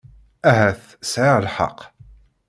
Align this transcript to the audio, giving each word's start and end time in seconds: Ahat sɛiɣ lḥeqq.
Ahat 0.49 0.83
sɛiɣ 1.11 1.37
lḥeqq. 1.45 1.79